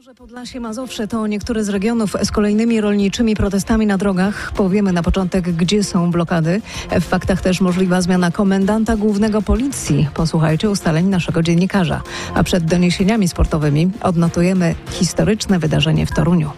[0.00, 4.52] Pomorze, Podlasie, Mazowsze to niektóre z regionów z kolejnymi rolniczymi protestami na drogach.
[4.52, 6.62] Powiemy na początek, gdzie są blokady.
[6.90, 10.08] W faktach też możliwa zmiana komendanta głównego policji.
[10.14, 12.02] Posłuchajcie ustaleń naszego dziennikarza.
[12.34, 16.50] A przed doniesieniami sportowymi odnotujemy historyczne wydarzenie w Toruniu.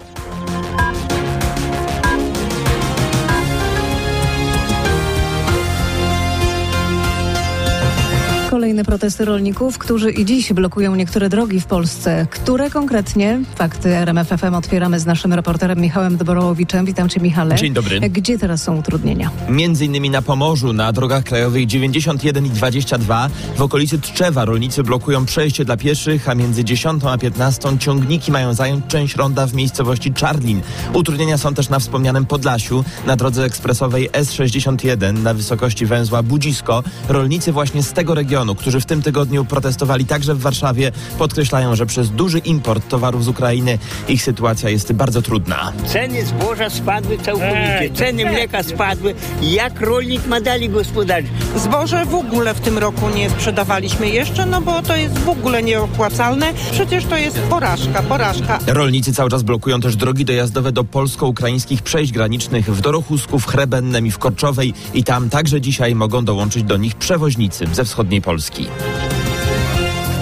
[8.53, 12.27] Kolejne protesty rolników, którzy i dziś blokują niektóre drogi w Polsce.
[12.31, 13.41] Które konkretnie?
[13.55, 16.87] Fakty RMFFM otwieramy z naszym reporterem Michałem Doborołowiczem.
[16.87, 17.55] Witam cię Michale.
[17.55, 18.01] Dzień dobry.
[18.01, 19.31] Gdzie teraz są utrudnienia?
[19.49, 25.25] Między innymi na Pomorzu, na drogach krajowych 91 i 22 w okolicy Tczewa rolnicy blokują
[25.25, 30.13] przejście dla pieszych, a między 10 a 15 ciągniki mają zająć część ronda w miejscowości
[30.13, 30.61] Czarlin.
[30.95, 36.83] Utrudnienia są też na wspomnianym Podlasiu, na drodze ekspresowej S61 na wysokości węzła Budzisko.
[37.09, 41.87] Rolnicy właśnie z tego regionu którzy w tym tygodniu protestowali także w Warszawie, podkreślają, że
[41.87, 43.79] przez duży import towarów z Ukrainy
[44.09, 45.73] ich sytuacja jest bardzo trudna.
[45.87, 49.15] Ceny zboża spadły całkowicie, ceny mleka spadły.
[49.43, 51.31] Jak rolnik ma dalej gospodarzyć?
[51.57, 55.63] Zboże w ogóle w tym roku nie sprzedawaliśmy jeszcze, no bo to jest w ogóle
[55.63, 56.53] nieopłacalne.
[56.73, 58.59] Przecież to jest porażka, porażka.
[58.67, 64.07] Rolnicy cały czas blokują też drogi dojazdowe do polsko-ukraińskich przejść granicznych w Dorochusku, w Chrebennem
[64.07, 68.32] i w Korczowej i tam także dzisiaj mogą dołączyć do nich przewoźnicy ze wschodniej Polski.
[68.33, 69.22] Polski.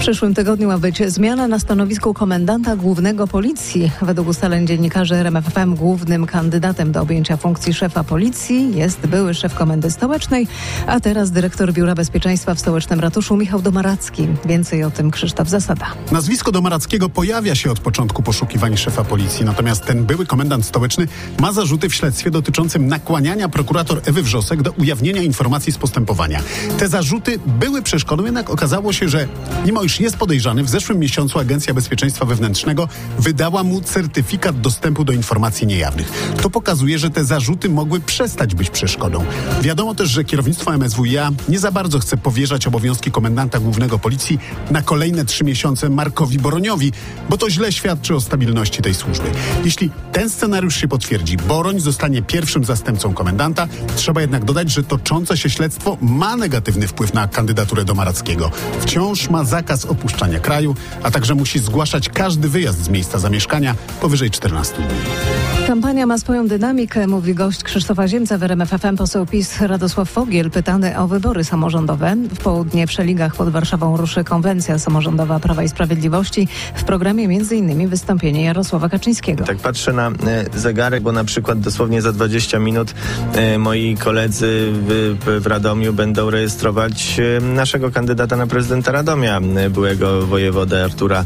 [0.00, 3.90] W przyszłym tygodniu ma być zmiana na stanowisku komendanta głównego policji.
[4.02, 9.90] Według ustaleń dziennikarzy RMFFM głównym kandydatem do objęcia funkcji szefa policji jest były szef komendy
[9.90, 10.46] stołecznej,
[10.86, 14.28] a teraz dyrektor Biura Bezpieczeństwa w stołecznym ratuszu Michał Domaracki.
[14.44, 15.86] Więcej o tym Krzysztof Zasada.
[16.12, 21.08] Nazwisko Domarackiego pojawia się od początku poszukiwań szefa policji, natomiast ten były komendant stołeczny
[21.40, 26.40] ma zarzuty w śledztwie dotyczącym nakłaniania prokurator Ewy Wrzosek do ujawnienia informacji z postępowania.
[26.78, 29.28] Te zarzuty były przeszkodą, jednak okazało się, że
[29.66, 32.88] mimo jest podejrzany, w zeszłym miesiącu Agencja Bezpieczeństwa Wewnętrznego
[33.18, 36.34] wydała mu certyfikat dostępu do informacji niejawnych.
[36.42, 39.24] To pokazuje, że te zarzuty mogły przestać być przeszkodą.
[39.62, 44.38] Wiadomo też, że kierownictwo MSWiA nie za bardzo chce powierzać obowiązki komendanta głównego policji
[44.70, 46.92] na kolejne trzy miesiące Markowi Boroniowi,
[47.28, 49.30] bo to źle świadczy o stabilności tej służby.
[49.64, 53.68] Jeśli ten scenariusz się potwierdzi, Boroń zostanie pierwszym zastępcą komendanta.
[53.96, 58.50] Trzeba jednak dodać, że toczące się śledztwo ma negatywny wpływ na kandydaturę do Marackiego.
[58.80, 64.30] Wciąż ma zakaz opuszczania kraju, a także musi zgłaszać każdy wyjazd z miejsca zamieszkania powyżej
[64.30, 65.66] 14 dni.
[65.66, 70.98] Kampania ma swoją dynamikę, mówi gość Krzysztofa Ziemca w RMFFM, poseł PiS Radosław Fogiel, pytany
[70.98, 72.16] o wybory samorządowe.
[72.34, 76.48] W południe w Szeligach pod Warszawą ruszy konwencja samorządowa Prawa i Sprawiedliwości.
[76.74, 77.88] W programie m.in.
[77.88, 79.44] wystąpienie Jarosława Kaczyńskiego.
[79.44, 80.12] Tak patrzę na e,
[80.54, 82.94] zegarek, bo na przykład dosłownie za 20 minut
[83.32, 90.26] e, moi koledzy w, w Radomiu będą rejestrować e, naszego kandydata na prezydenta Radomia, byłego
[90.26, 91.24] wojewodę Artura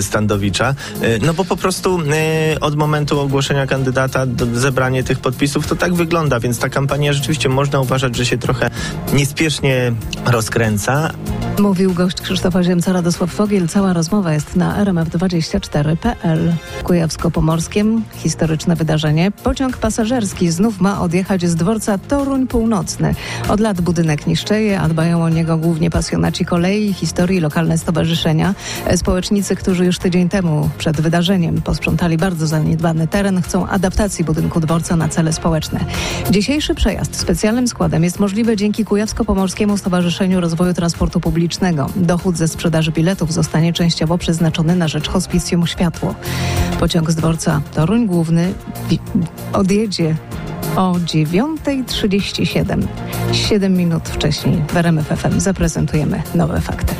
[0.00, 0.74] Standowicza.
[1.22, 1.98] No bo po prostu
[2.60, 7.80] od momentu ogłoszenia kandydata zebranie tych podpisów to tak wygląda, więc ta kampania rzeczywiście można
[7.80, 8.70] uważać, że się trochę
[9.12, 9.92] niespiesznie
[10.26, 11.10] rozkręca.
[11.58, 13.68] Mówił gość Krzysztofa Ziemca, Radosław Fogiel.
[13.68, 16.52] Cała rozmowa jest na rmf24.pl.
[16.80, 19.30] W Kujawsko-Pomorskiem historyczne wydarzenie.
[19.30, 23.14] Pociąg pasażerski znów ma odjechać z dworca Toruń Północny.
[23.48, 28.54] Od lat budynek niszczeje, a dbają o niego głównie pasjonaci kolei, historii, lokalne stowarzyszenia.
[28.96, 34.96] Społecznicy, którzy już tydzień temu przed wydarzeniem posprzątali bardzo zaniedbany teren, chcą adaptacji budynku dworca
[34.96, 35.80] na cele społeczne.
[36.30, 41.43] Dzisiejszy przejazd specjalnym składem jest możliwy dzięki Kujawsko-Pomorskiemu Stowarzyszeniu Rozwoju Transportu Publicznego.
[41.96, 46.14] Dochód ze sprzedaży biletów zostanie częściowo przeznaczony na rzecz hospicjum Światło.
[46.80, 48.54] Pociąg z dworca Toruń Główny
[49.52, 50.16] odjedzie
[50.76, 52.86] o 9.37.
[53.34, 56.94] 7 minut wcześniej w RMF FM zaprezentujemy nowe fakty.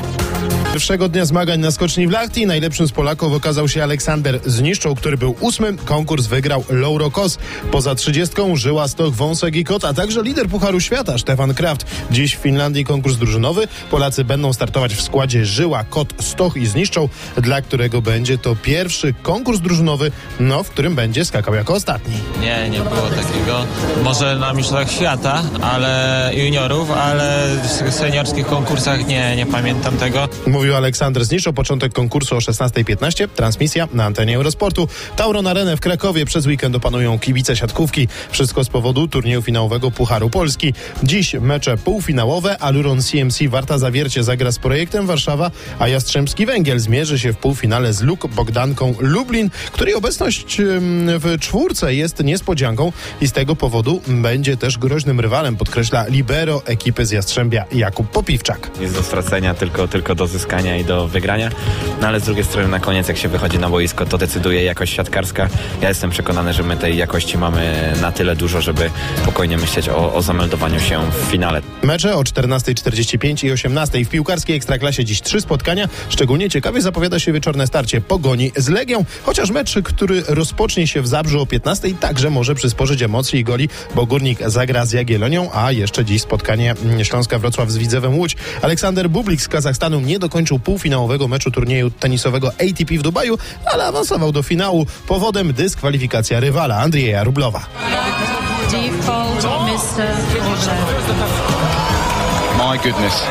[0.75, 5.17] Pierwszego dnia zmagań na skoczni w Lachti najlepszym z Polaków okazał się Aleksander Zniszczą, który
[5.17, 5.79] był ósmym.
[5.79, 7.39] Konkurs wygrał Lauro Kos.
[7.71, 11.87] Poza trzydziestką Żyła, Stoch, Wąsek i Kot, a także lider Pucharu Świata Stefan Kraft.
[12.11, 13.69] Dziś w Finlandii konkurs drużynowy.
[13.91, 19.15] Polacy będą startować w składzie Żyła, Kot, Stoch i Zniszczą, dla którego będzie to pierwszy
[19.23, 20.11] konkurs drużynowy,
[20.41, 22.15] no, w którym będzie skakał jako ostatni.
[22.41, 23.67] Nie, nie było takiego.
[24.05, 27.49] Może na Mistrzostwach Świata, ale juniorów, ale
[27.89, 30.29] w seniorskich konkursach nie, nie pamiętam tego.
[30.47, 33.29] Mówił Aleksander Znisz o początek konkursu o 16.15.
[33.29, 34.89] Transmisja na antenie Eurosportu.
[35.17, 38.09] Tauron Arenę w Krakowie przez weekend opanują kibice siatkówki.
[38.31, 40.75] Wszystko z powodu turnieju finałowego Pucharu Polski.
[41.03, 42.59] Dziś mecze półfinałowe.
[42.59, 47.93] Aluron CMC Warta Zawiercie zagra z projektem Warszawa, a Jastrzębski Węgiel zmierzy się w półfinale
[47.93, 50.57] z Luk Bogdanką Lublin, której obecność
[51.19, 57.07] w czwórce jest niespodzianką i z tego powodu będzie też groźnym rywalem, podkreśla libero ekipy
[57.07, 58.71] z Jastrzębia Jakub Popiwczak.
[58.81, 61.51] Jest do stracenia, tylko, tylko do zyskania i do wygrania.
[62.01, 64.95] No ale z drugiej strony na koniec, jak się wychodzi na boisko, to decyduje jakość
[64.95, 65.49] siatkarska.
[65.83, 68.91] Ja jestem przekonany, że my tej jakości mamy na tyle dużo, żeby
[69.23, 71.63] spokojnie myśleć o, o zameldowaniu się w finale.
[71.83, 75.89] Mecze o 14.45 i 18.00 w piłkarskiej Ekstraklasie dziś trzy spotkania.
[76.09, 81.09] Szczególnie ciekawie zapowiada się wieczorne starcie Pogoni z Legią, chociaż mecz, który rozpocznie się w
[81.09, 85.73] Zabrzu o 15.00 także może przysporzyć emocji i goli, bo Górnik zagra z Jagiellonią, a
[85.73, 88.37] jeszcze dziś spotkanie Śląska Wrocław z Widzewem Łódź.
[88.63, 93.39] Aleksander Bublik z Kazachstanu nie dokończył półfinałowego meczu turnieju tenisowego ATP w Dubaju,
[93.73, 94.87] ale awansował do finału.
[95.09, 97.67] Powodem dyskwalifikacja rywala Andrzeja Rublowa.
[102.59, 103.23] My goodness.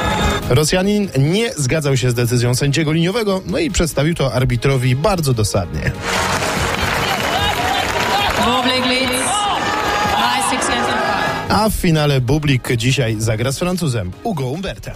[0.50, 5.92] Rosjanin nie zgadzał się z decyzją sędziego liniowego, no i przedstawił to arbitrowi bardzo dosadnie.
[11.54, 14.94] A w finale Bublik dzisiaj zagra z Francuzem Hugo Umbertem.